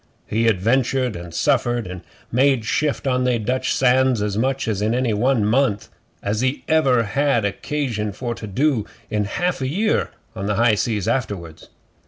He 0.25 0.47
adventured 0.47 1.15
and 1.15 1.31
suffered 1.31 1.85
and 1.85 2.01
made 2.31 2.65
shift 2.65 3.05
on 3.05 3.23
they 3.23 3.37
Dutch 3.37 3.71
sands 3.71 4.19
as 4.19 4.35
much 4.35 4.67
in 4.67 4.95
any 4.95 5.13
one 5.13 5.45
month 5.45 5.89
as 6.23 6.43
ever 6.67 7.03
he 7.03 7.09
had 7.11 7.45
occasion 7.45 8.11
for 8.11 8.33
to 8.33 8.47
do 8.47 8.83
in 9.11 9.25
a 9.25 9.35
half 9.37 9.61
year 9.61 10.09
on 10.35 10.47
the 10.47 10.55
high 10.55 10.73
seas 10.73 11.07
afterwards. 11.07 11.69